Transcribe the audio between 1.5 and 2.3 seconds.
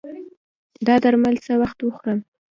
وخت وخورم؟